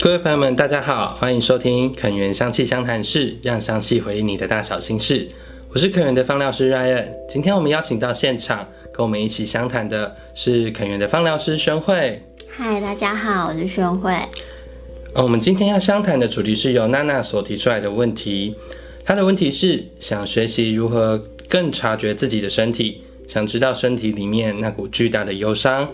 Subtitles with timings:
[0.00, 5.28] 各位朋友们，大家好，欢迎收听肯源香气相谈室，让香气回应你的大小心事。
[5.72, 12.20] 我是肯源的芳疗师 Ryan，今天我们邀请到现场跟我们一起相谈的是肯源的芳疗师宣慧。
[12.48, 14.12] 嗨，大家好，我是宣慧。
[15.14, 18.54] 呃，我们今天要相谈的主题是由娜娜所提出来的问题。
[19.04, 25.88] 她的问题是想学习如何更察觉自己的身体，想知道身体里面那股巨大的忧伤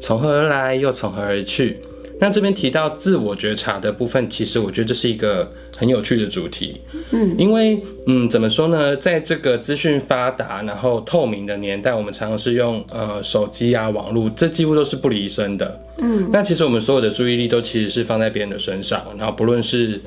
[0.00, 1.78] 从何而来，又从何而去。
[2.20, 6.80] 那这边提到自我觉察的部分，其实我觉得这是一个很有趣的主题。
[7.10, 15.80] 嗯，因为嗯，怎么说呢，在这个资讯发达然后透明的年代，我们常常是用呃手机啊、网络，这几乎都是不离身的。
[15.98, 20.00] 嗯，那其实我们所有的注意力都其实是放在别人的身上，然后不论是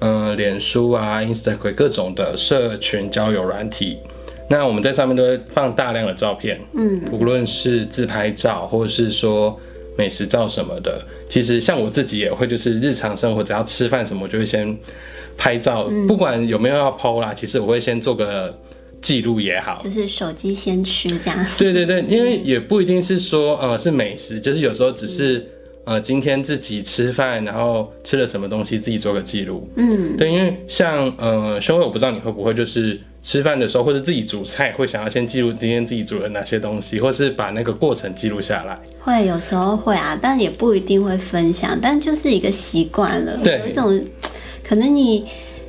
[0.00, 3.98] 嗯、呃、脸书啊、Instagram 各种的社群交友软体，
[4.52, 6.60] 那我们在上面都会放大量的照片。
[6.74, 9.58] 嗯，无论是自拍照，或者是说
[9.96, 11.02] 美食照什么的。
[11.26, 14.76] 其实像我自己也会，就是日常生活只要吃饭什么，我就会先
[15.38, 17.32] 拍照，嗯、不管有没有要 PO 啦。
[17.32, 18.54] 其实我会先做个
[19.00, 21.46] 记录也好，就是手机先吃这样。
[21.56, 25.46] 对对对，因为也不一定是说呃是美食，就是有时候只是、嗯、
[25.84, 29.68] 呃今天自己吃饭，然后吃了什么东西，自己做个记录。
[29.76, 33.00] 嗯，对，因为像呃兄伟，我不知道你会不会就是。
[33.24, 38.76] 吃饭的时候，或者自己煮菜，会想要先记录今天自己煮了哪些东西，或是把那个过程记录下来。
[38.98, 43.36] 会有时候会啊，但也不一定会分享，但就是一个习惯了。
[43.36, 44.04] 对，有一种
[44.64, 45.24] 可能你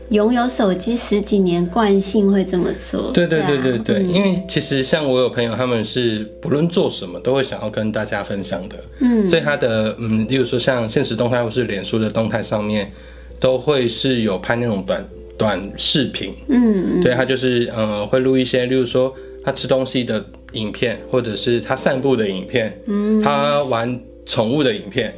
[0.09, 3.11] 拥有手机十几年，惯性会这么做。
[3.11, 8.75] 对对对对对，嗯、因为其实像我有朋友，他们是不论做什么都会想要跟大家分享的。
[8.99, 12.91] 嗯，所以他的嗯，例如说像现实动态或是脸书的动态上面，
[13.39, 15.03] 都会是有拍那种短。
[15.35, 19.11] 短视频，嗯，对，他就是呃会录一些，例如说
[19.43, 25.11] 他吃东西的影片，或者是他散步的影片，嗯，他玩宠物的影片。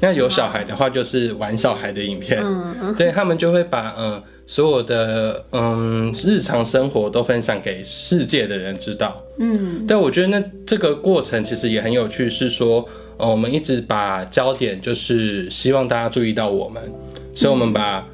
[0.00, 16.82] 那有小孩的话，就是玩小孩的影片，嗯，对，他们就会把呃所有的嗯日常生活都分享给世界的人知道，嗯，但我觉得那这个过程其实也很有趣，是说，呃，我们一直把焦点就是希望大家注意到我们，
[17.34, 18.06] 所以我们把。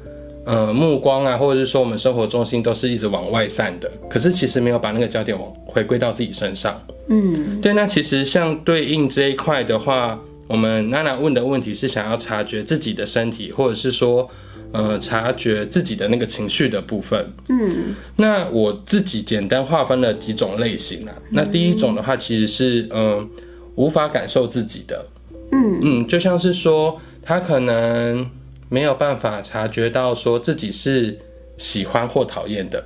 [0.49, 6.81] 呃，目光啊，或者是说我们生活中心都是一直往外散的，可是其实没有把那个焦点往回归到自己身上。
[7.09, 7.73] 嗯，对。
[7.73, 14.29] 那其实像对应这一块的话，我们娜娜问的问题是想要察觉自己的身体，或者是说，
[14.71, 17.31] 呃，察觉自己的那个情绪的部分。
[17.49, 21.13] 嗯，那我自己简单划分了几种类型啊。
[21.29, 23.27] 那第一种的话，其实是嗯、呃，
[23.75, 25.05] 无法感受自己的。
[25.51, 28.27] 嗯嗯，就像是说他可能。
[28.69, 31.17] 没有办法察觉到说自己是
[31.57, 32.83] 喜欢或讨厌的，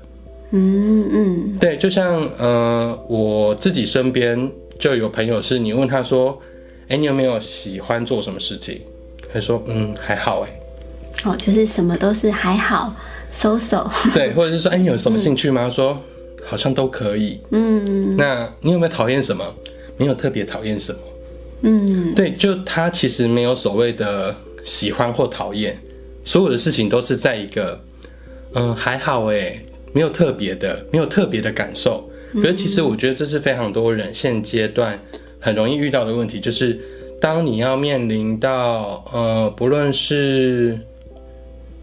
[0.52, 4.48] 嗯嗯，对，就像呃我自己身边
[4.78, 6.40] 就有朋友是，你问他说，
[6.92, 8.82] 哎，你有没有喜欢做什么事情？
[9.34, 10.50] 他说，嗯，还好，哎，
[11.24, 12.94] 哦，就是什么都是还好
[13.30, 15.68] ，so so，对，或者是说，哎，你有什么兴趣吗？
[15.68, 15.98] 嗯、说
[16.44, 19.46] 好像都可以，嗯，那你有没有讨厌什么？
[19.96, 21.00] 没有特别讨厌什么，
[21.62, 24.36] 嗯，对，就他其实没有所谓的。
[24.64, 25.76] 喜欢或讨厌，
[26.24, 27.82] 所有的事情都是在一个，
[28.54, 29.60] 嗯，还好哎，
[29.92, 32.08] 没有特别的，没有特别的感受。
[32.36, 35.00] 可是其实我觉得这是非常多人现阶段
[35.42, 36.80] 很容易遇到的问题，就是
[37.20, 40.80] 当你要面临到，呃，不论是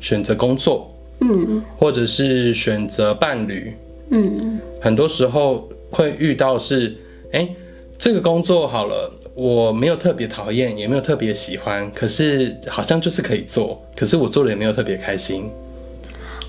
[0.01, 3.75] 选择工作，嗯，或者是选择伴侣，
[4.09, 6.97] 嗯，很多时候会遇到是，
[7.33, 7.55] 诶，
[7.99, 9.13] 这个工作好了。
[9.35, 15.49] 我没有特别讨厌，也没有特别喜欢，可是好像就是可以做，可是我做了也没有特别开心。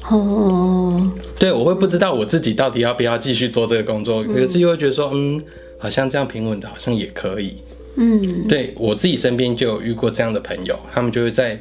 [0.10, 5.40] 哦，对，我会不知道我自己到底要不要继续做这个工作，可是又会觉得说，嗯，
[5.80, 7.58] 好像这样平稳的，好像也可以。
[7.96, 11.60] 嗯，对，我自己身边就有遇过这样的朋友，他们就会在，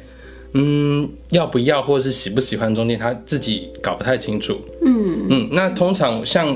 [0.53, 4.59] 嗯，要不要或者是喜不喜欢中间，他自己搞不太清楚。
[4.85, 6.55] 嗯嗯，那通常像。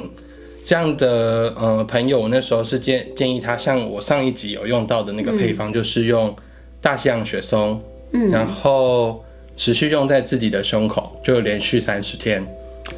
[0.65, 6.33] 这样的呃朋友，我那时候是建建议他，像我上一集有用到的那个配方，就是用
[6.79, 7.77] 大西洋雪松，
[8.13, 9.21] 嗯，然后
[9.57, 12.41] 持续用在自己的胸口，就连续三十天。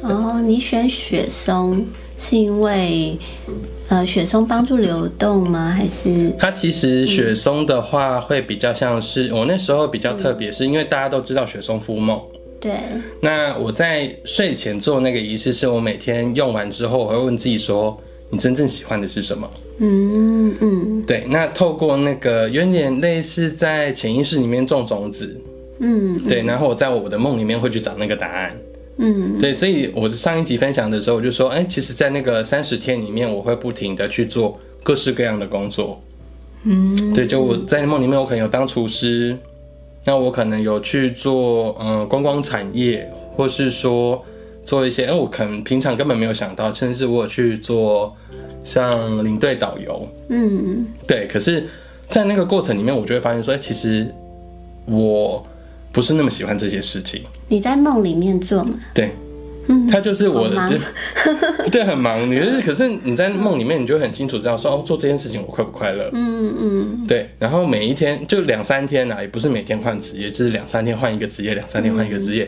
[0.02, 1.86] 哦，你选雪松
[2.18, 3.18] 是因为
[3.88, 5.74] 呃雪松帮助流动吗？
[5.76, 12.20] 还是它其实雪松的话会比较像是我那时候比较特别，是因为大家都知道雪松敷梦。
[12.58, 12.72] 对，
[13.20, 17.96] 那我在睡前做那个仪式，是我每天用完之后，我会问自己说
[18.30, 19.48] ：“你真正喜欢的是什么？”
[19.78, 21.26] 嗯嗯，对。
[21.28, 25.38] 那透过那个有点类似在潜意识里面种种子，
[25.80, 26.42] 嗯，对。
[26.42, 28.56] 然后我在我的梦里面会去找那个答案，
[28.98, 29.52] 嗯，对。
[29.52, 36.00] 所以我上一集分享的时候，我就说：“哎，其实，在那个三十天里面，我会不停的去做各式各样的工作。”
[36.68, 39.36] 嗯，对，就我在梦里面，我可能有当厨师，
[40.04, 44.24] 那我可能有去做嗯观光产业，或是说
[44.64, 48.16] 做一些，哎，我可能平常根本没有想到，甚至是我有去做
[48.64, 51.68] 像领队导游，嗯，对，可是，
[52.08, 54.12] 在那个过程里面，我就会发现说，哎，其实
[54.86, 55.46] 我
[55.96, 57.22] 不是那么喜欢这些事情。
[57.48, 58.74] 你在梦里面做吗？
[58.92, 59.10] 对。
[59.68, 60.76] 嗯，他就是我的，就
[61.72, 62.30] 对，很忙。
[62.30, 66.10] 你就是，可是你在梦里面，你就很清楚知道说，哦，做这件事情我快不快乐？
[66.12, 67.30] 嗯嗯，对。
[67.38, 72.46] 然后每一天就两三天啊，也不是每天换职业，就是两三天换一个职业，两三天换一个职业。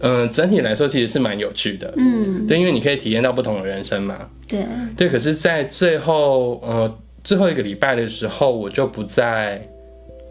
[0.00, 1.94] 嗯、呃，整体来说其实是蛮有趣的。
[1.96, 4.18] 嗯，对，因为你可以体验到不同的人生嘛。
[4.48, 9.66] 对对，可是，在最后呃最后一个礼拜的时候，我就不再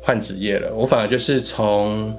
[0.04, 2.14] 换职业了，我反而就是从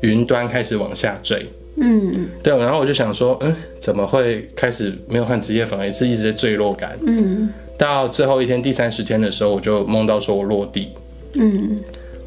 [0.00, 1.46] 云端开始往下坠。
[1.78, 6.98] 嗯，对，然后我就想说，嗯，怎么会开始没有换职业，反而是一直在坠落感。
[7.06, 10.88] 嗯，到最后一天第三十天的时候，我就梦到说我落地。
[11.34, 11.78] 嗯，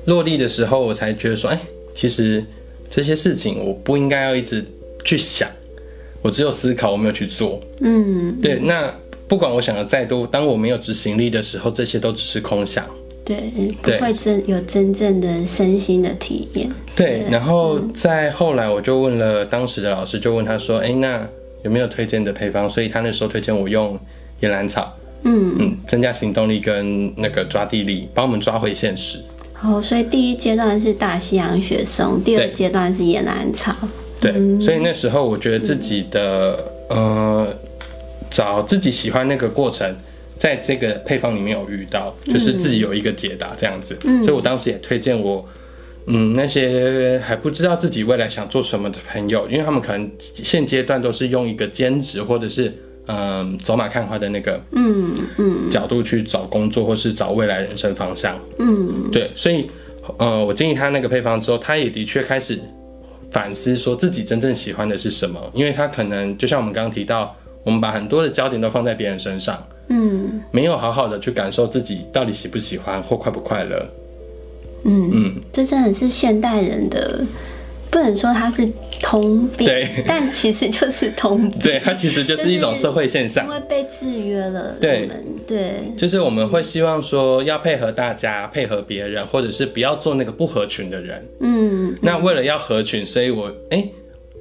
[0.06, 1.60] 落地的时候，我才觉得说，哎，
[1.96, 2.46] 其实
[2.92, 4.64] 这些事情我不应该要一直
[5.04, 5.50] 去想，
[6.22, 7.60] 我只有思考，我没有去做。
[7.82, 8.94] 嗯，对，那
[9.28, 12.86] 不管我想的再多，当我没有执行力的时候，这些都只是空想。
[13.84, 16.68] 对，不会真有真正的身心的体验。
[16.96, 21.24] 对，然后再后来，我就问了当时的老师，就问他说：“哎，那
[21.64, 24.00] 有没有推荐的配方？”所以他那时候推荐我用
[24.40, 24.92] 岩兰草，
[25.24, 29.20] 嗯嗯，增加行动力跟那个抓地力，帮我们抓回现实。
[29.62, 33.76] 哦，所以第一阶段是大西洋雪松，第二阶段是野兰草。
[34.20, 37.56] 对，所以那时候我觉得自己的呃，
[38.30, 39.96] 找自己喜欢那个过程。
[40.40, 45.46] 在这个配方里面有遇到，就是自己有一个解答这样子，嗯、所以我当时也推荐我，
[46.06, 52.74] 嗯，那些还不知道自己未来想做什么的朋友，因为他们可能现阶段都是用一个兼职或者是
[53.08, 55.70] 嗯走马看花的那个嗯嗯。
[55.70, 59.70] 角度去找工作或是找未来人生方向，嗯，对，所以
[60.18, 62.58] 呃我建议他那个配方之后，他也的确开始
[63.30, 67.36] 反思说自己真正喜欢的是什么，因为他可能就像我们刚刚提到。
[67.66, 73.86] 我们把很多的焦点都放在别人身上，嗯，没有好好的去感受自己到底喜不喜欢或快不快乐，
[74.86, 77.26] 嗯嗯，这真的是现代人的，
[77.90, 78.68] 不能说它是
[79.02, 85.10] 通病，对，但其实就是通病，对，它其实就是一种社会现象，因为被制约了，对。
[85.48, 93.78] 对，就是我们会希望说要配合大家，配合别人，或者是不要做那个不合群的人，嗯，那为了要合群，所以我哎。
[93.78, 93.92] 欸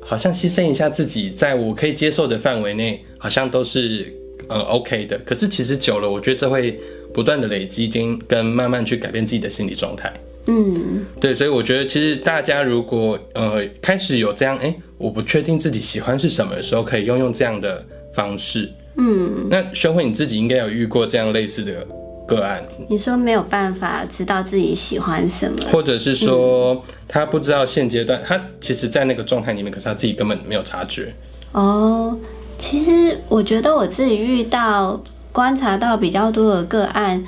[0.01, 4.11] 好像牺牲一下自己，在我可以接受的范围内，好像都是
[4.49, 5.19] 呃 OK 的。
[5.25, 6.79] 可是其实久了，我觉得这会
[7.13, 10.13] 不断的累积，跟跟慢慢去改变自己的心理状态。
[10.47, 17.85] 嗯，对，所以我觉得其实大家如果呃开始有这样，哎、欸，我不确定自己喜欢是什么的时候，可以用用这样的
[18.15, 18.71] 方式。
[18.97, 21.87] 嗯，那宣慧你自己应该有遇过这样类似的。
[22.29, 31.11] 个案，你说没有办法知道自己喜欢什么，或者是说他不知道现阶段、嗯、他其实，在那个状态里面，可是他自己根本没有察觉。
[31.53, 32.15] 哦，
[32.59, 35.01] 其实我觉得我自己遇到
[35.33, 37.25] 观察到比较多的个案，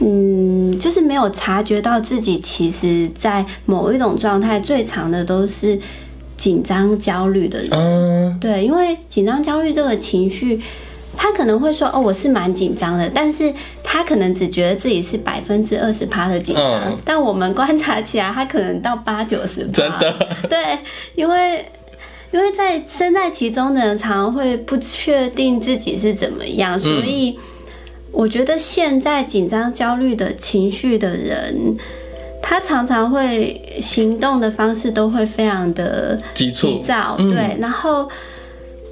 [0.00, 5.78] 嗯，就是没有察觉到自己其实，在某一种状态，最长的都是
[6.36, 7.70] 紧张焦虑的人。
[7.72, 10.60] 嗯，对，因为紧张焦虑这个情绪。
[11.18, 13.50] 他可能会说：“哦，我是蛮紧张的。”但是
[13.82, 19.72] 他可能只觉得自己是百分之二十趴的紧张，嗯、但我们观察起来，他可能到八九十趴。
[19.72, 20.14] 真的？
[20.46, 20.78] 对，
[21.14, 21.64] 因为
[22.32, 27.38] 因为在身在其中的人，常常会不确定自己是怎么样，所以
[28.12, 31.76] 我觉得现在紧张、焦虑的情绪的人，
[32.42, 36.50] 他常常会行动的方式都会非常的急
[36.82, 38.08] 躁，嗯、对，然后。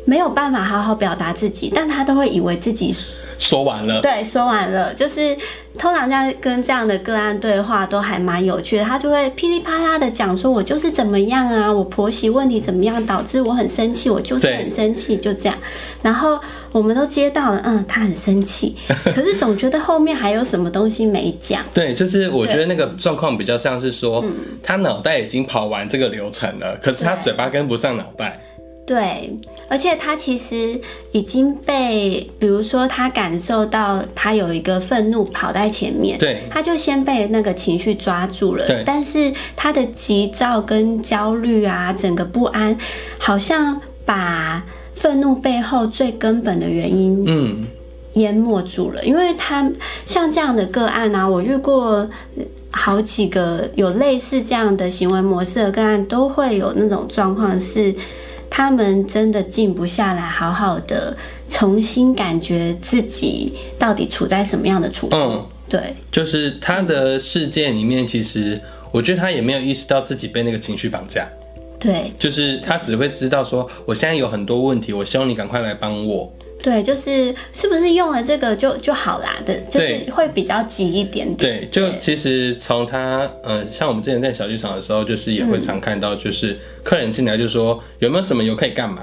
[0.05, 2.95] 没有办法好好表达自己，但他都会以为自己
[3.39, 4.01] 说完了。
[4.01, 5.37] 对，说完了，就是
[5.79, 8.85] 通常在跟这样的个案对话都还蛮有趣的。
[8.85, 15.59] 他就会噼里啪啦的讲说：“我就是怎么样啊，我婆媳问题怎么样，导致我很生气，我就是很生气，就这样。”
[16.01, 16.39] 然后
[16.71, 18.77] 我们都接到了，嗯，他很生气，
[19.15, 21.63] 可是总觉得后面还有什么东西没讲。
[21.75, 24.25] 对，就是我觉得那个状况比较像是说，
[24.63, 28.41] 他脑袋已经跑完这个流程了，可是他嘴巴跟不上脑袋。
[28.87, 29.35] 对，
[29.67, 30.79] 而且他其实
[31.11, 38.67] 已经被，比如说他感受到他有一个愤怒跑在前面，对，他就先被那个情绪抓住了。
[38.67, 42.77] 对，但是他的急躁跟焦虑啊，整个不安，
[43.17, 44.63] 好像把
[44.95, 47.65] 愤怒背后最根本的原因，嗯，
[48.13, 49.01] 淹没住了。
[49.01, 49.67] 嗯、因为他
[50.05, 52.07] 像这样的个案啊，我遇过
[52.71, 57.95] 好几个有类似这样的行为模式的个案，都会有那种状况是。
[58.57, 61.17] 他们真的静不下来，好好的
[61.49, 65.19] 重新感觉自己到底处在什么样的处境。
[65.19, 68.61] 嗯，对，就是他的世界里面，其实
[68.93, 71.27] 我觉得他也没有意识到自己被那个情绪绑架。
[71.81, 76.33] 对，就是他只会知道说，我现在有很多问题，我希望你赶快来帮我。
[76.65, 81.61] 对，就是是不是用了这个就就好啦的，就是会比较急一点点。
[81.61, 89.03] 对，就其实从他，呃，像我们之前在小剧场的时候，就是也会常看到，就是客人进来就说有没有什么油可以干嘛？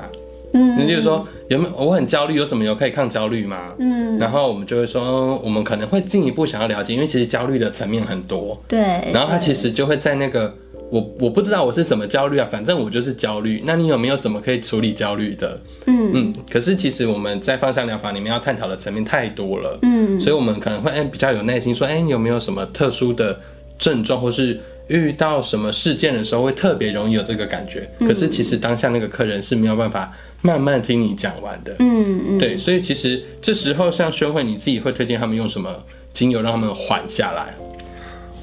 [0.53, 3.75] 嗯，那就是说有没有我很焦虑，有什么油可以抗焦虑吗？
[3.77, 8.60] 嗯，然后我们就会说，我们可能会进一步想要了解，因为其实焦虑的层面很多。
[8.68, 8.80] 对，
[9.13, 10.51] 然后他其实就会在那个。
[10.92, 13.64] 我我不知道我是什么焦虑啊，反正我就是焦虑。
[13.66, 15.58] 那你有没有什么可以处理焦虑的？
[15.86, 16.34] 嗯嗯。
[16.52, 23.40] 可是其实我们在芳香疗法里面要探讨的层面太多了，嗯，所以我们可能会哎比较有耐心说，哎，你有没有什么特殊的
[23.80, 27.90] 症状，或是遇到什么事件的时候会特别容易有这个感觉？
[28.00, 32.38] 可是其实当下那个客人是没有办法慢慢听你讲完的，嗯嗯。
[32.38, 35.74] 对，所以其实这时候像宣慧，你自己会推荐他们用什么
[36.12, 37.56] 精油让他们缓下来？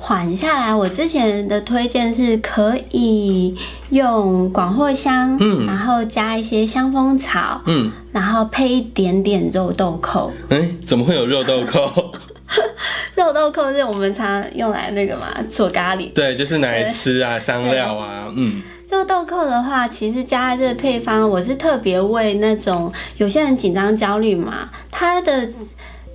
[0.08, 3.54] 缓下来，我之前的推荐是可以
[3.90, 10.32] 用广藿香，嗯，然后加一些香蜂草，嗯，然后配一点点肉豆蔻。
[10.48, 11.92] 哎、欸，怎么会有肉豆蔻？
[13.16, 16.10] 肉豆蔻是我们常用来那个嘛，做咖喱。
[16.14, 18.62] 对，就是拿来吃啊，香料啊，嗯。
[18.90, 25.46] 肉豆蔻的话，其实加在这个配方，我是特别为那种有些人紧张焦虑嘛，他的。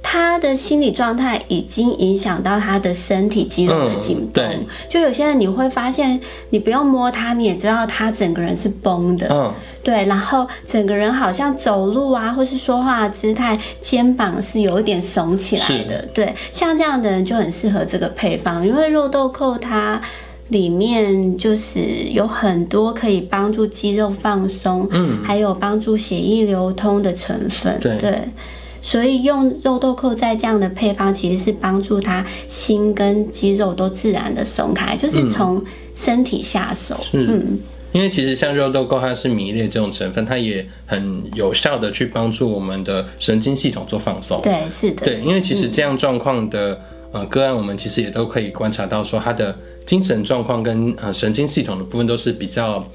[0.05, 6.19] 他的心理状态已经影响到他的身体肌肉的紧绷，嗯，就有些人你会发现，
[6.49, 20.01] 你不用摸他，你也知道他整个人是绷的，嗯，对，然后整个人好像走路啊，或是说话的姿态，肩膀是有一点耸起来的，对，像这样的人就很适合这个配方，因为肉豆蔻它
[20.49, 21.79] 里面就是
[22.11, 27.97] 有很多可以帮助肌肉放松，嗯，还有帮助血液流通的成分，对。
[27.97, 28.19] 对
[28.85, 35.63] 所以用肉豆蔻在这样的配方，其实是帮助他心跟肌肉都自然的松开，就是从
[35.95, 36.97] 身体下手。
[37.13, 37.59] 嗯，嗯，
[37.93, 44.41] 因为其实像肉豆蔻，它是米类这种成分，它也很有效的去帮助我们的神经系统做放松。
[44.43, 45.05] 对，是的。
[45.05, 46.77] 对，因为其实这样状况的
[47.13, 52.85] 呃个案，我们其实也都可以观察到，说他的精神状况跟呃神经系统的部分都是比较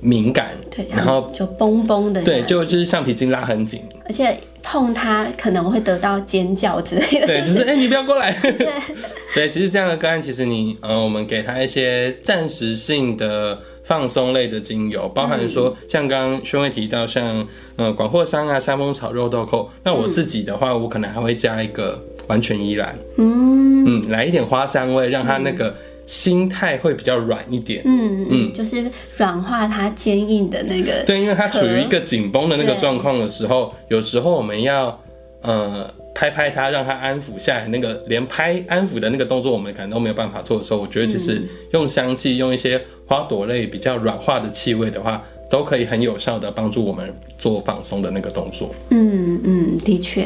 [0.00, 0.56] 敏感。
[0.70, 2.22] 对，然后就绷绷的。
[2.22, 4.36] 对，就就是橡皮筋拉很紧，而且。
[4.68, 7.26] 碰它可能会得到尖叫之类的。
[7.28, 8.32] 对，就是 哎、欸，你不要过来。
[8.42, 8.68] 对，
[9.32, 19.70] 对，其实这样的个案，其实你呃，我们给他一些暂时性的放松类的精油，包含说像刚刚宣慧提到像呃广藿香啊、香蜂草、肉豆蔻。
[19.84, 25.72] 那我自己的话，我可能还会加一个完全依兰，嗯嗯，来一点花香味，让它那个。
[26.06, 31.02] 心态会比较软一点，嗯嗯，就是软化它坚硬的那个。
[31.04, 34.98] 对，因为它处于一个紧绷的那个状况的时候，有时候我们要
[35.42, 37.66] 呃拍拍它，让它安抚下来。
[37.66, 45.20] 那个连拍安抚的那个动作，我们可能都没有办法做的时候，我觉得其实用香气，用一些花朵类比较软化的气味的话，
[45.50, 48.72] 都可以很有效的帮助我们做放松的那个动作。
[48.90, 50.24] 嗯嗯，的确。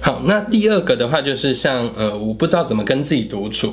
[0.00, 3.72] 好，那第二个的话就是像呃，我不知道怎么跟自己独处。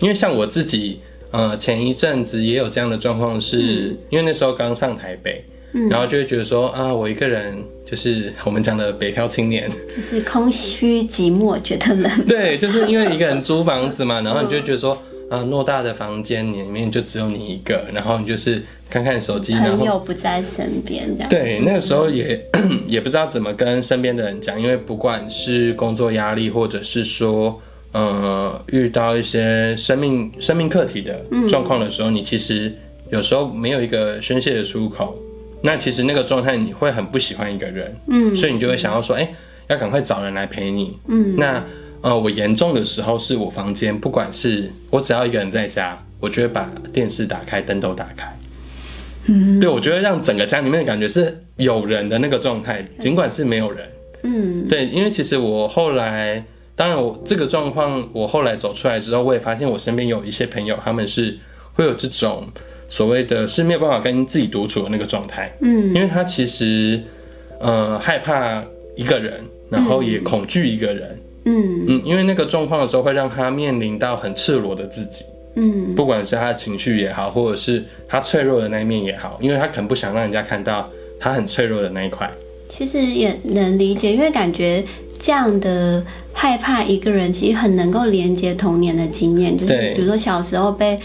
[0.00, 1.00] 因为像我自己，
[1.30, 12.10] 呃，前一阵子也有这样的状况，是因为那时候刚上台北，嗯，然后就会觉得说啊，我一个人就是我们讲的北漂青年，就是空虚寂寞，觉得冷。
[12.26, 14.96] 对，就是因为一个人租房子嘛， 然后你就觉得说
[15.28, 21.28] 啊，偌大的房间里面就只有你一个，然后你就是看看手机，然后朋友不在身边，这样。
[21.28, 22.40] 对，那个时候也
[22.86, 27.60] 也不知道怎么跟身边的人讲，因为不管是工作压力，或者是说。
[27.92, 32.70] 呃，遇到一些生命生命课题的状况的时候，嗯，你其实
[33.10, 35.18] 有时候没有一个宣泄的出口，
[35.62, 39.34] 那其实那个状态你会很不喜欢一个人，嗯，所以你就会想要说，哎，欸，
[39.68, 41.64] 要赶快找人来陪你，嗯，那
[42.02, 48.36] 呃，我严重的时候是我房间，不管是我只要一个人在家，我就会把电视打开，灯都打开，
[49.28, 53.88] 嗯，对，我觉得让整个家里面的感觉是有人的那个状态，尽管是没有人，
[54.24, 56.44] 嗯，对，因为其实我后来。
[56.78, 61.36] 当然，我这个状况，我后来走出来之后，我也发现我身边有一些朋友，他们是
[61.72, 62.46] 会有这种
[62.88, 65.52] 所谓的是没有办法跟自己独处的那个状态。
[65.60, 67.02] 嗯，因为他其实
[67.58, 68.62] 呃害怕
[68.94, 71.18] 一个人，然后也恐惧一个人。
[71.46, 75.24] 嗯嗯，因为那个状况的时候，会让他面临到很赤裸的自己。
[75.56, 82.30] 嗯，不管是他的情绪也好，或者是他脆弱的那一面也好，因为他可能不想让人家看到他很脆弱的那一块。
[82.68, 84.84] 其实也能理解，因为感觉。
[85.18, 90.98] 这样的害怕一个人，其实很能够连接童年的经验，就是比如说小时候被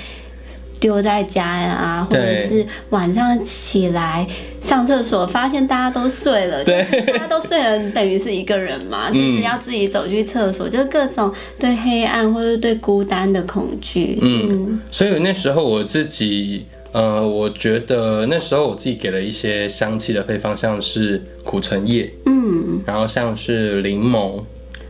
[0.79, 4.27] 丢在家啊，或者是晚上起来
[4.59, 14.19] 上厕所，发现大家都睡了，对，大家都睡了，等于是一个人嘛，就是要自己走去厕所，就各种对黑暗或者对孤单的恐惧。
[14.21, 24.41] 嗯，所以那时候我自己，呃，我觉得那时候我自己给了一些香气的配方，像是苦橙叶，嗯，然后像是柠檬。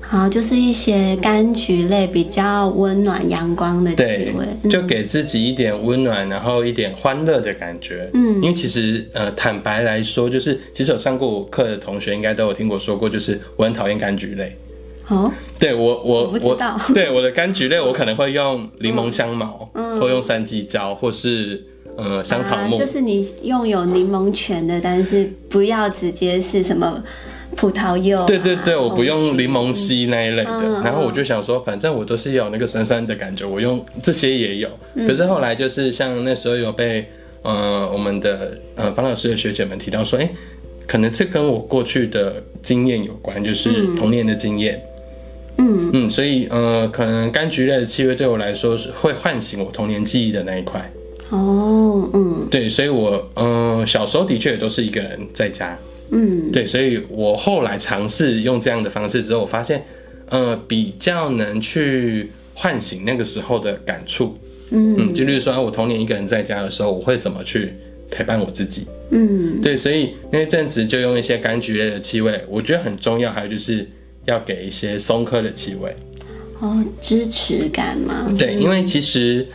[0.01, 8.07] 好，就是一些柑橘类比较温暖、阳光的气味，对，就给自己一点温暖，然后一点欢乐的感觉。
[8.13, 14.55] 嗯，因为其实呃，坦白来说，就是其实有上过我课的同学应该都有听我说过，就是我很讨厌柑橘类。
[15.07, 21.63] 哦，对我我我不知道，对我的柑橘类，我可能会用柠檬香茅，嗯，或用山鸡椒，或是
[21.97, 27.03] 呃香桃木，啊，就是你用有柠檬泉的，但是不要直接是什么。
[27.55, 30.49] 葡萄柚、啊，对对对，我不用柠檬烯那一类的。
[30.49, 34.67] 嗯、然后我就想说，反正我都是有那个酸酸的感觉，我用这些也有。
[34.95, 37.05] 嗯、可是后来就是像那时候有被
[37.43, 40.27] 呃我们的呃方老师的学姐们提到说，哎，
[40.87, 44.81] 可能这跟我过去的经验有关，就是童年的经验。
[45.59, 50.91] 嗯嗯，所以呃可能柑橘类的气味对我来说是会唤醒我童年记忆的那一块。
[51.29, 55.77] 哦，嗯嗯，对，所以我嗯、呃、小时候的确也都是一个人在家。
[56.11, 59.83] 嗯，对，所以我后来尝试用这样的方式之后，我发现，
[60.29, 64.37] 呃，比较能去唤醒那个时候的感触。
[64.69, 67.73] 嗯嗯，就例如说，我童年一个人在家的时候，我会怎么去
[68.11, 68.85] 陪伴我自己？
[69.11, 73.31] 嗯，对，所以那阵子就用一些柑橘类的气味，我觉得很重要。
[73.31, 73.87] 还有就是
[74.25, 75.95] 要给一些松科的气味。
[76.59, 78.31] 哦，支持感吗？
[78.37, 79.45] 对，因为其实，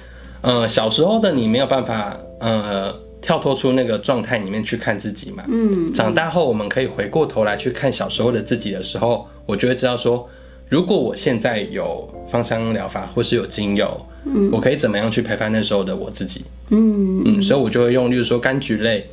[0.40, 2.94] 呃，小时候的你没有办法，呃。
[3.20, 5.42] 跳脱出那个状态里面去看自己嘛。
[5.48, 10.26] 嗯，长大后我们可以回过头来去看小时候的自己的时候，我就会知道说，
[10.68, 16.44] 如果我现在有芳香疗法或是有精油，嗯，我可以怎么样去陪伴那时候的我自己？
[16.70, 19.04] 嗯嗯，所以我就会用，例如说柑橘类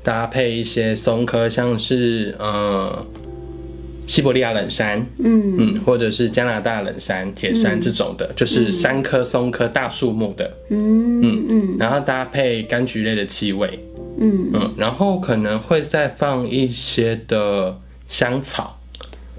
[0.00, 3.04] 搭配一些松科，像是呃。
[4.10, 5.54] 西伯利亚冷杉，嗯。
[5.56, 13.78] 嗯，或者是加拿大冷杉、铁杉这种的，嗯、就是三棵、松科大树木的，嗯嗯嗯，然后搭配柑橘类的气味，
[14.18, 14.50] 嗯。
[14.52, 18.76] 嗯，然后可能会再放一些的香草，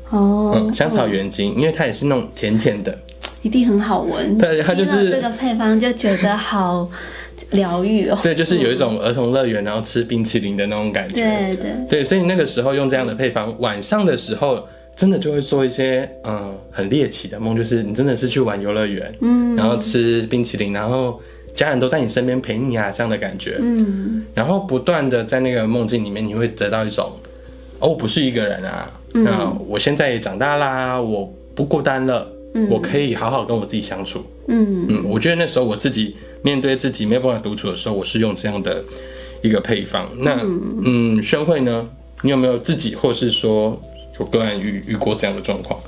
[0.10, 2.98] 哦，嗯，香草原精，因为它也是那种甜甜的，
[3.42, 4.38] 一定很好闻。
[4.38, 6.90] 对，它就是这个配方就觉得好。
[7.52, 11.16] 疗愈哦，对，就是有一种儿童乐园，然后吃冰淇淋的那种感觉。
[11.16, 11.72] 对对。
[11.90, 21.20] 对，所以那个时候用这样的配方，晚上的时候真的就会做一些嗯很猎奇的梦，就是你真的是去玩游乐园，嗯，然后吃冰淇淋，然后
[21.54, 27.12] 家人都在你身边陪你啊这样的感觉，嗯，然后不断的在那个梦境里面，你会得到一种
[27.80, 32.26] 哦，我不是一个人啊，那我现在也长大啦，我不孤单了，
[32.70, 34.86] 我可以好好跟我自己相处，嗯。
[34.88, 36.16] 嗯，我觉得那时候我自己。
[36.44, 38.84] 面对自己没有办法独处的时候，我是用这样的
[39.42, 40.10] 一个配方。
[40.18, 40.40] 那
[40.84, 41.88] 嗯，宣慧呢？
[42.22, 43.80] 你有没有自己，或是说
[44.20, 45.80] 有个案遇遇过这样的状况？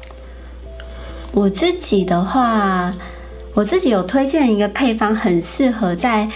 [1.32, 2.94] 我自己的话，
[3.54, 6.30] 我自己有推荐一个配方，很适合在，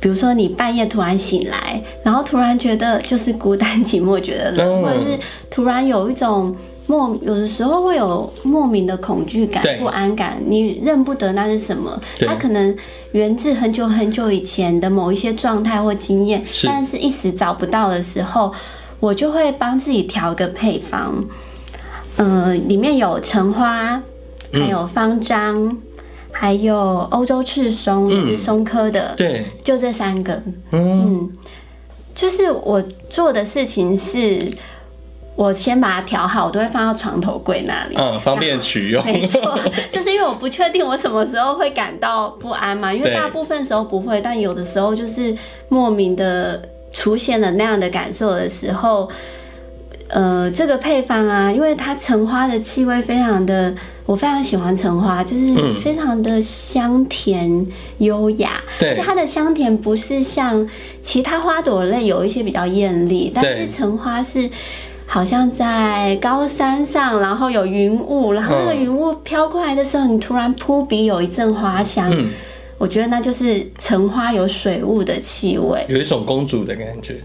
[0.00, 5.18] 比如说你半夜突然醒来，然后突然觉得就是孤单寂寞，觉得冷，或者是
[5.50, 6.56] 突然有一种。
[6.90, 12.02] 莫有的时候会有莫名的恐惧感、不安感，你认不得那是什么。
[12.26, 12.76] 它可能
[13.12, 18.52] 源自很久很久以前的某一些状态或经验，但是一时找不到的时候，
[18.98, 21.24] 我就会帮自己调个配方。
[22.16, 24.02] 呃，里面有橙花，
[24.52, 25.76] 还有方樟，
[26.32, 29.14] 还有欧洲赤松，也是松科的。
[29.16, 30.42] 对，就这三个。
[30.72, 31.30] 嗯，
[32.16, 34.50] 就是我做的事情是。
[35.40, 39.02] 我先把它调好，我都会放到床头柜那里，嗯，方便取用。
[39.06, 39.58] 没错，
[39.90, 45.34] 就是因为我不确定我什么时候会感到不安嘛，因为大部分时候不会，但有的时候就是
[45.70, 46.60] 莫名的
[46.92, 49.08] 出现了那样的感受的时候，
[50.08, 53.74] 呃，这个配方啊，因为它橙花的气味非常的，
[54.04, 58.62] 我非常喜欢橙花，就是非常的香甜优雅。
[58.78, 60.68] 对，它的香甜不是像
[61.00, 64.50] 其他花朵类有一些比较艳丽，但是橙花是。
[65.12, 72.30] 好像在高山上，然后有云雾，然后那个云雾飘过来的时候，你突然扑鼻有一阵花香，嗯，
[72.78, 77.16] 我觉得那就是橙花有水雾的气味，有一种公主的感觉。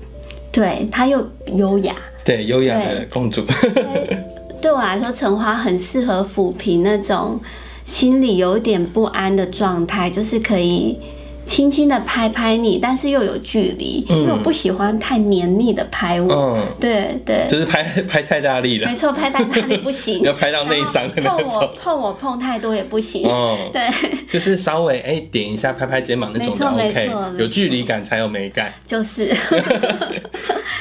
[0.51, 1.23] 对，它又
[1.55, 3.43] 优雅，对，优雅的公主。
[3.43, 4.17] 对，
[4.59, 7.39] 对我来说，橙花很适合抚平那种
[7.83, 10.99] 心里有点不安的状态，就是可以
[11.45, 16.33] 轻轻的拍拍你，但是又有距离，嗯，因为我不喜欢太黏腻的拍我。
[16.33, 18.87] 嗯，对对，就是拍 拍太大力了。
[18.87, 21.47] 没错，拍太大力不行， 要拍到内伤的那种。
[21.47, 23.27] 碰我碰我碰太多也不行。
[23.27, 23.81] 哦， 对，
[24.27, 28.73] 就是稍微哎、欸、点一下拍拍肩膀那种的 OK，有距离感才有美感。
[28.87, 29.35] 就是。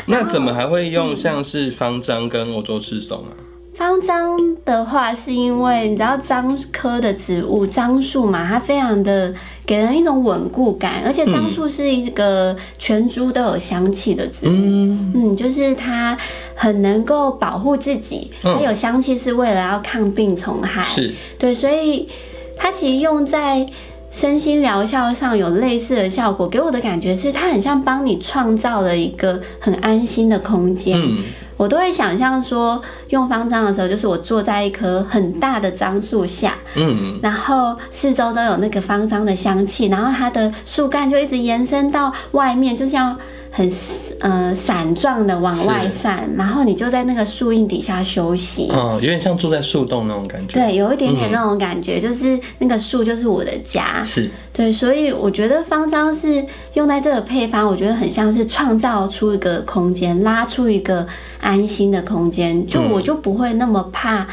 [0.07, 3.44] 那怎么还会用像是方章跟欧洲赤松啊？
[3.77, 9.35] 方樟的话，是因为你知道樟科的植物樟树嘛，它非常的
[9.67, 16.17] 给人一种稳固感，而且樟树是一个全株都有香气的植物，嗯，嗯，就是它
[16.55, 21.13] 很能够保护自己，它有香气是为了要抗病虫害，是。
[21.39, 22.09] 对，所以
[22.57, 23.67] 它其实用在
[24.15, 30.97] 身心疗效上有类似的效果，给我的感觉是它很像帮你创造了一个很安心的空间。
[30.97, 31.25] 嗯
[31.57, 43.17] 我都会想象说，用方丈的时候，就是我坐在一棵很大的樟树下，嗯，然后四周都有那个方樟的香气，然后它的树干就一直延伸到外面，就像。
[43.57, 43.71] 很
[44.19, 50.55] 呃伞状的往外散，然后你就在那个树荫底下休息，嗯，有点像住在树洞那种感觉。
[50.55, 54.03] 对，有一点点那种感觉，嗯、就是那个树就是我的家。
[54.03, 61.07] 是，对，所以我觉得方樟是用在这个配方，我觉得很像是创造出一个空间，拉出一个
[61.41, 64.27] 安心的空间，就我就不会那么怕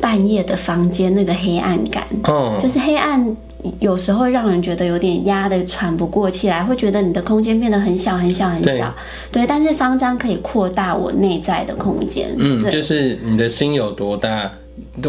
[0.00, 2.02] 半夜的房间那个黑暗感。
[2.24, 3.36] 哦，就是黑暗。
[3.80, 8.94] 有时候让人觉得有点压得喘不过气来，会觉得你的空间变得很小很小很小。
[9.32, 12.34] 对，对，但是方丈可以扩大我内在的空间。
[12.36, 14.50] 嗯，就是你的心有多大，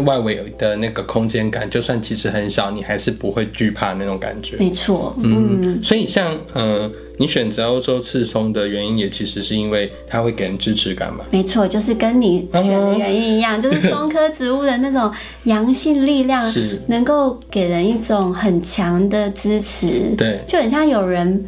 [0.04, 4.56] 外围的那个空间感，就算其实很小，你还是不会惧怕那种感觉。
[4.56, 6.90] 没错，嗯，嗯，所以像呃。
[7.18, 11.24] 你选择欧洲赤松的原因，也其实是因为它会给人支持感嘛？
[11.30, 15.10] 没错，就是跟你选的原因一样，就是 松科植物的那种
[15.44, 20.14] 阳性力量，是能够给人一种很强的支持。
[20.14, 21.42] 对，就很像有人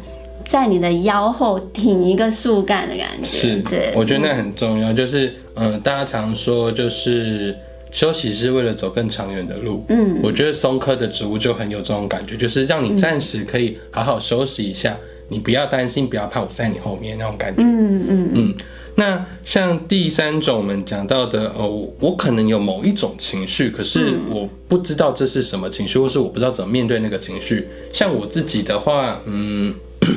[0.47, 3.25] 在你的腰后挺一个树干的感觉。
[3.27, 4.91] 是，对，我觉得那很重要。
[4.91, 7.55] 就是，嗯、呃，大家常说，就是
[7.91, 9.85] 休息是为了走更长远的路。
[9.89, 14.97] 嗯，我觉得松科的植物就很有这种感觉，就是让你暂时可以好好休息一下。
[15.31, 17.61] 你不要担心，不要怕，我在你后面那种感觉。
[17.61, 18.55] 嗯嗯嗯。
[18.95, 27.67] 那像第三种我们讲到的，哦，我可能有某一种情绪，可是我不知道这是什么情绪，或是我不知道怎么面对那个情绪。
[27.93, 29.73] 像我自己的话，嗯，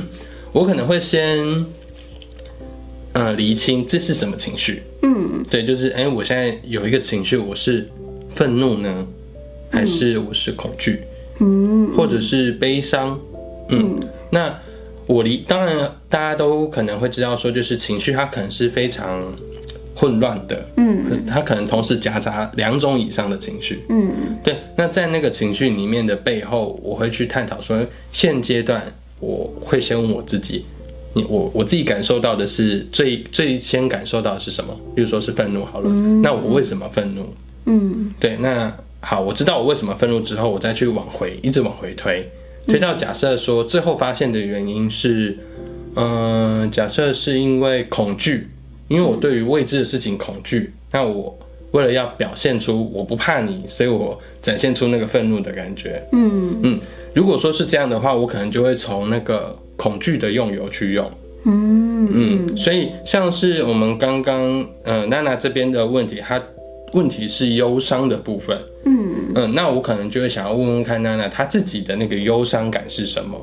[0.53, 1.67] 我可能会先，
[3.13, 4.83] 呃，厘清这是什么情绪。
[5.03, 7.89] 嗯，对，就是，哎，我现在有一个情绪，我是
[8.31, 9.07] 愤怒呢，
[9.71, 11.01] 还是我是恐惧？
[11.41, 13.19] 嗯，或者是悲伤？
[13.69, 14.55] 嗯，那。
[15.05, 15.77] 我离当然，
[16.09, 19.21] 大家都可能会知道，说就是情绪，它可能是非常
[19.97, 24.13] 混乱的，嗯，它可能同时夹杂两种以上的情绪，嗯，
[24.45, 24.57] 对。
[24.77, 28.81] 那在那个情绪里面的背后，我会去探讨说，现阶段
[29.19, 30.65] 我会先问我自己，
[31.15, 34.75] 你我我自己感受到的是最最先感受到的是什么？
[34.95, 37.35] 比如说是愤怒好了，嗯，那我为什么愤怒？
[37.67, 38.37] 嗯，对。
[38.39, 42.29] 那好，我知道我为什么愤怒之后，我再去往回一直往回推。
[42.67, 45.37] 推到假设说，最后发现的原因是，
[45.97, 48.49] 嗯、呃，假设是因为恐惧，
[48.89, 51.37] 因为我对于未知的事情恐惧，那我
[51.73, 56.01] 为了要表现出我不怕你，所以我展现出那个愤怒的感觉。
[56.13, 56.81] 嗯嗯，
[57.13, 61.11] 如果说是这样的话，我可能就会从那个恐惧的用油去用。
[61.45, 66.41] 嗯嗯，所以像是我们刚刚呃娜娜这边的问题，她
[66.93, 68.57] 问题是忧伤的部分。
[68.85, 68.95] 嗯
[69.35, 73.37] 嗯，那我可能就会想要问问看娜娜她自己的那个忧伤感是什么？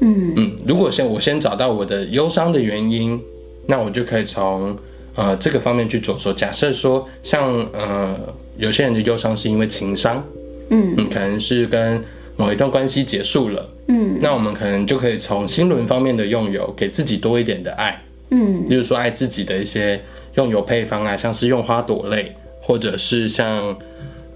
[0.00, 3.20] 嗯嗯，如果先我先找到我的忧伤的原因，
[3.66, 4.76] 那我就可以从
[5.16, 6.32] 呃这个方面去着手。
[6.32, 8.14] 假设说像呃
[8.56, 10.22] 有些人的忧伤是因为情商，
[10.70, 12.00] 嗯嗯，可能是跟
[12.36, 20.00] 某一段关系结束了，嗯，那我们可能就可以从心轮方面的用油，给自己多一点的爱，嗯，就是说爱自己的一些
[20.34, 23.76] 用油配方啊，像是用花朵类，或者是像。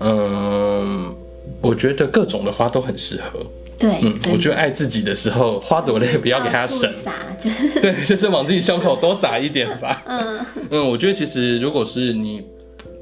[0.03, 1.15] 嗯，
[1.61, 3.39] 我觉得各种的花都很适合。
[3.79, 6.91] 对，嗯，我觉得爱自己的时候，花朵类不要给它省，
[7.39, 10.03] 就是 对，就是往自己胸口多撒一点吧。
[10.09, 12.43] 嗯嗯，我觉得其实如果是你，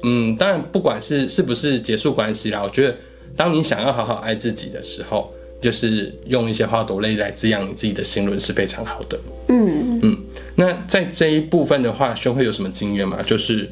[0.03, 2.93] 嗯，当然不管是是不是结束关系啦，我觉得
[3.35, 9.19] 当你想要好好爱自己的时候，就是用一些花朵类来滋养你自己的心轮是非常好的。
[9.47, 10.17] 嗯嗯，
[10.55, 13.19] 那在这一部分的话，兄会有什么经验吗？
[13.25, 13.69] 就是。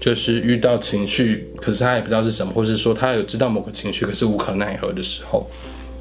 [0.00, 5.46] 就是遇到情绪，可是他也不知道是什么，或是说他有知道某个情绪，可是无可奈何的时候。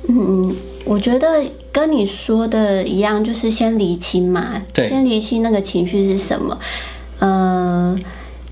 [0.07, 6.57] 嗯，我觉得跟你说的一样，就是先厘清嘛，对，先厘清那个情绪是什么。
[7.19, 7.99] 呃，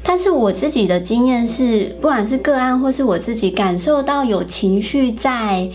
[0.07, 5.69] 但是我自己的经验是，不管是个案或是我自己感受到有情绪在，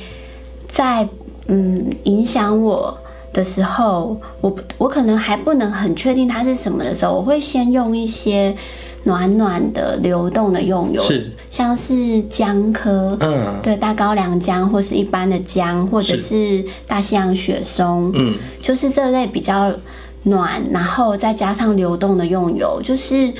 [0.66, 1.06] 在。
[1.48, 2.96] 嗯影响我
[3.32, 8.56] 的时候，我我可能还不能很确定它是什么的时候，我会先用一些
[9.02, 19.74] 暖暖的流动的用油，是像是姜科，嗯，对，大高粱姜或是一般的姜，或者是大西洋雪松，嗯，就是这类比较
[20.22, 23.34] 暖，然后再加上流动的用油，就是。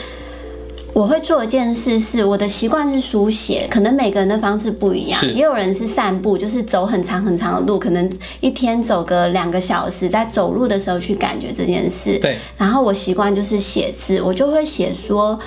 [0.93, 12.19] 我会做一件事是，是我的习惯是书写，可能每个人的方式不一样，也有人是散步，就是走很长很长的路，可能一天走个两个小时，在走路的时候去感觉这件事。
[12.19, 12.39] 对。
[12.59, 15.39] 然后我习惯就是写字，我就会写说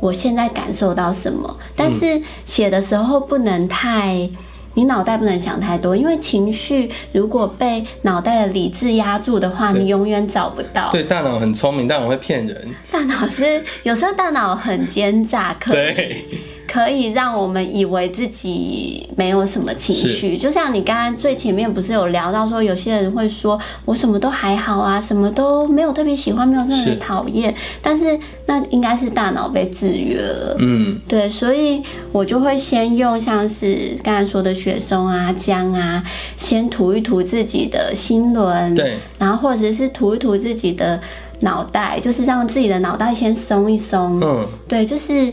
[0.00, 4.28] 我现在感受到什么，但是写的时候不能太。
[4.74, 10.90] 你脑袋不能想太多，因为情绪如果被脑袋的理智压住的话，你永远找不到。
[10.90, 12.68] 对，大脑很聪明，大脑会骗人。
[12.90, 16.24] 大脑是有时候大脑很奸诈，可以
[16.66, 20.36] 可以让我们以为自己没有什么情绪。
[20.36, 30.56] 就像你刚刚最前面不是有聊到说，有些人会说我什么都还好啊，什么都没有特别喜欢，没有特别讨厌，但是那应该是大脑被制约了。
[30.58, 34.54] 嗯，对，所以我就会先用像是刚才说的。
[34.54, 36.02] 雪松啊，姜啊，
[36.36, 40.98] 先涂一涂自己的心轮，对，然后或者是涂一涂自己的
[41.40, 45.30] 脑袋，就是让自己的脑袋先松一松，嗯，对，就是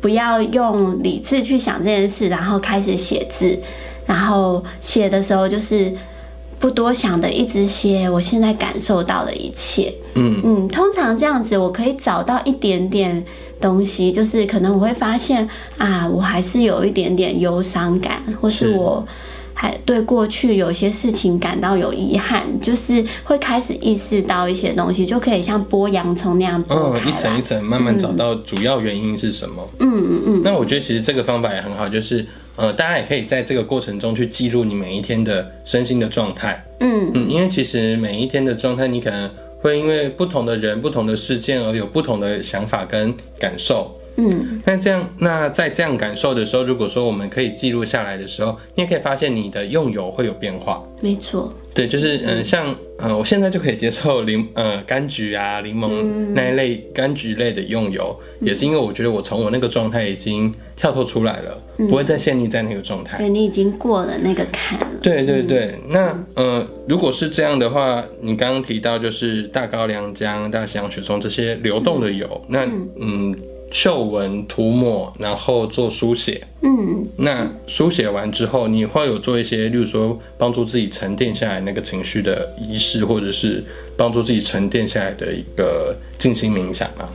[0.00, 3.58] 不要用理智去想这件事，然后开始写字，
[4.06, 5.92] 然后写的时候就是
[6.58, 10.40] 不多想的，一直写我现在感受到的一切，嗯。
[10.44, 13.24] 嗯，通常这样子我可以找到一点点。
[13.60, 18.74] 东西就是可能我会发现啊，我还是有一点点忧伤感，或是。
[18.74, 19.06] 我
[19.60, 29.68] 还对过去有些事情感到有遗憾，就是会开始意识到一些东西，就可以像剥洋葱那样剥开，嗯，一层一层慢慢找到主要原因是什么。
[29.80, 30.42] 嗯嗯嗯。
[30.42, 32.24] 那我觉得其实这个方法也很好，就是
[32.56, 36.64] 呃，大家也可以在这个过程中去记录你每一天的身心的状态。
[36.80, 39.28] 嗯嗯，因为其实每一天的状态，你可能。
[39.62, 43.94] 会因为不同的人、不同的事件而有不同的想法跟感受。
[44.20, 50.82] 嗯，那这样，那在这样感受的时候，如果说我们可以记录下来的时候，你也可以发现你的用油会有变化。
[51.00, 51.50] 没错。
[51.72, 56.04] 对，就是嗯、呃，像嗯、呃，我现在就可以接受柠呃柑橘啊、柠檬
[56.34, 63.18] 那一类柑橘类的用油，嗯、也是因为我觉得我从我那个状态已经跳脱出来了，嗯、不会再陷溺在那个状态。
[63.18, 64.86] 对，你已经过了那个坎了。
[65.00, 72.64] 对对对，嗯、那呃，如果是这样的话，你刚刚提到就是大高粱姜、大西洋雪松这些流动的油，嗯、那
[73.00, 73.36] 嗯。
[73.70, 76.46] 嗅闻、涂抹，然后做书写。
[76.62, 83.64] 嗯，那书写完之后，你会有做一些，例如说帮助自己沉淀下来那个情绪的仪式，或者是
[83.96, 87.08] 帮助自己沉淀下来的一个静心冥想啊。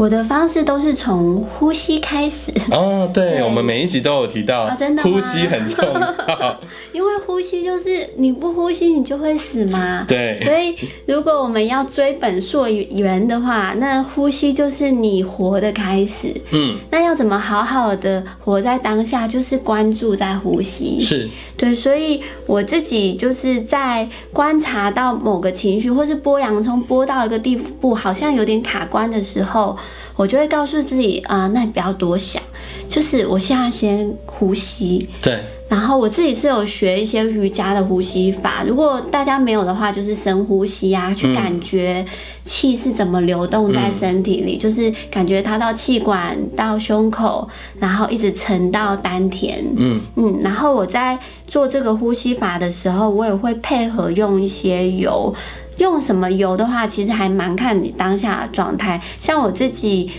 [0.00, 2.50] 我的方式都是从呼吸开始。
[2.70, 3.42] 哦，对，对。
[3.42, 6.60] 我们每一集都有提到，真的呼吸很重要，
[6.90, 21.28] 因为呼吸就是你不呼吸你就会死嘛，对，所以如果我们要追本溯源的话，那呼吸就是你活的开始，嗯，那要怎么好好的活在当下，就是关注在呼吸，是。
[21.58, 29.76] 对，所以我自己就是在观察到某个情绪，或是剥洋葱剥到一个地步，好像有点卡关的时候。
[30.20, 32.42] 我就会告诉自己啊、呃，那你不要多想，
[32.90, 35.08] 就是我现在先呼吸。
[35.22, 35.40] 对。
[35.66, 42.04] 然后我自己是有学一些瑜伽的呼吸法，如果大家没有的话，就是深呼吸啊，去感觉
[42.44, 49.64] 气是怎么流动在身体里，嗯、就是感觉它到气管到胸口，然后一直沉到丹田。
[49.78, 50.38] 嗯嗯。
[50.42, 55.32] 然后我在做这个呼吸法的时候，我也会配合用一些油。
[55.80, 59.00] 用什么油的话，其实还蛮看你当下的状态。
[59.18, 60.10] 像我自己，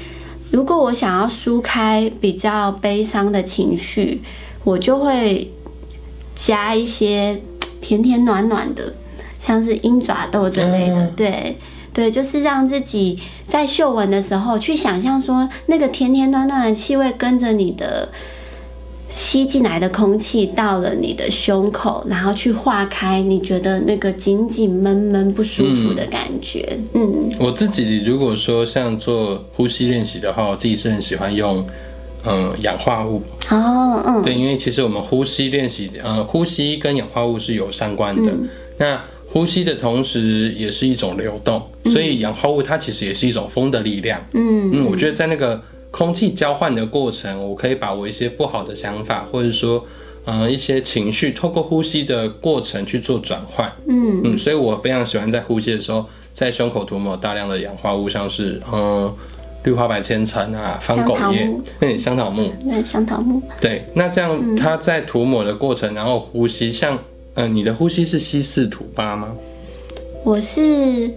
[0.52, 4.22] 如果我想要舒开比较悲伤的情绪，
[4.64, 5.52] 我就会
[6.36, 7.42] 加一些
[7.80, 8.94] 甜甜暖暖的，
[9.40, 11.06] 像是鹰爪豆之类的。
[11.06, 11.58] 嗯、对
[11.94, 18.10] 对，就是让自己在嗅闻的时候去想象说，那个甜甜暖暖的气味跟着你的。
[19.12, 26.66] 吸进来的空气到了你的胸口，然后去化开你觉得那个紧紧闷闷不舒服的感觉。
[26.94, 31.68] 嗯，嗯，我自己如果说像做呼吸练习的话，我自己是很喜欢用
[32.26, 33.22] 嗯氧化物。
[33.50, 38.32] 哦，嗯，对，因为其实我们呼吸练习，呃，呼吸跟氧化物是有相关的。
[38.32, 38.48] 嗯、
[38.78, 44.22] 那呼吸的同时也是一种流动，所以氧化物它其实也是一种风的力量。
[44.34, 45.62] 嗯嗯，我觉得在那个。
[45.92, 49.86] 空气交换的过程，我可以把我一些不好的想法，或者说，
[50.26, 53.72] 呃，一些情绪，透过呼吸的过程去做转换。
[53.88, 59.14] 嗯嗯，所以我非常喜欢在呼吸的时候，在胸口涂抹大量的氧化物，像是嗯，
[59.66, 61.50] 绿花白千层啊，方狗叶，
[61.82, 63.42] 嗯，香桃木，对，香桃木。
[63.60, 66.98] 对，那这样它在涂抹的过程，然后呼吸，像
[67.34, 69.28] 呃，你的呼吸是吸四吐八吗？
[70.24, 71.12] 我是，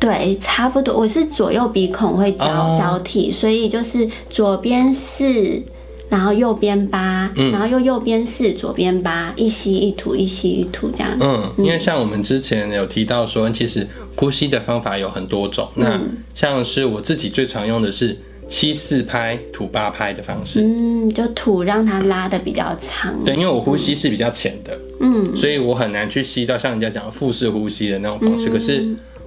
[0.00, 0.96] 对，差不多。
[0.96, 5.62] 我是左右鼻孔会交、哦、交替，所以就是左边四，
[6.08, 11.24] 然后右边八，嗯、然后又右边四，左边八，一吸一吐，一吸一吐这样子。
[11.24, 13.86] 嗯，因为像我们之前有提到说，其实
[14.16, 15.68] 呼吸的方法有很多种。
[15.76, 16.00] 嗯、那
[16.34, 18.16] 像是我自己最常用的是。
[18.50, 20.60] 吸四拍，吐八拍的方式。
[20.60, 23.14] 嗯，就吐让它拉的比较长。
[23.24, 28.48] 对，因为我呼吸是比较浅的，嗯，所以我很难去吸到像人家讲的腹式呼吸的那种方式。
[28.48, 28.84] 嗯、可是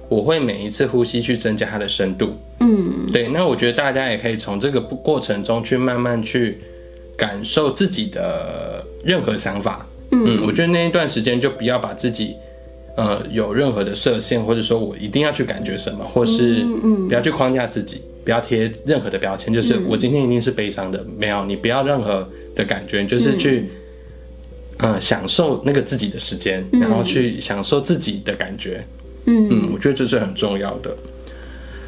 [0.08, 2.34] 我会每一次呼吸去增加它的深度。
[2.60, 3.28] 嗯，对。
[3.28, 6.58] 那我觉得大家也可以从这个过程中去慢慢去
[7.16, 9.86] 感受自己的任何想法。
[10.10, 12.34] 嗯，嗯，我觉得那一段时间就不要把自己
[12.96, 16.64] 呃有任何的设限，或者说我一定要去感觉什么，或是
[17.08, 18.02] 不要去框架自己。
[18.24, 23.68] 不要贴任何的标签，就是我今天一定是悲伤的，嗯、没有，你不要任何的感觉，就是去，
[24.78, 28.82] 嗯、呃，享受那个自己的时间，嗯、然后去享受自己的感觉，
[29.26, 30.94] 嗯嗯，我觉得这是很重要的。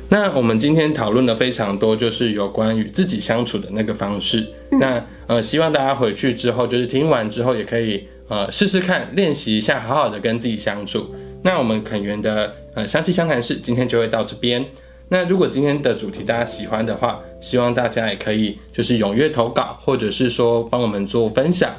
[0.08, 4.46] 那我们今天讨论的非常多，就是有关于自己相处的那个方式。
[4.70, 11.06] 嗯、那呃，希望大家回去之后，就是听完之后，也可以呃试试看，练习一下，好好的跟自己相处。
[11.42, 14.64] 那我们肯源的呃香气相谈室今天就会到这边。
[15.08, 21.74] 那如果今天的主题大家喜欢的话，希望大家也可以就是踊跃投稿，或者是说帮我们做分享。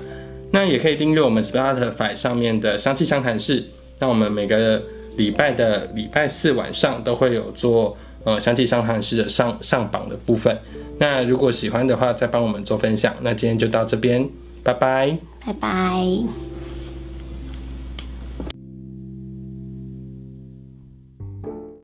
[0.51, 3.63] 那也可以订阅我们 Spotify 上面的香气相谈室。
[3.99, 4.81] 那我们每个
[5.17, 10.57] 礼拜的礼拜四晚上都会有做呃详细上韩式的上上榜的部分。
[10.99, 13.13] 那如果喜欢的话，再帮我们做分享。
[13.21, 14.27] 那今天就到这边，
[14.63, 16.56] 拜拜，拜拜。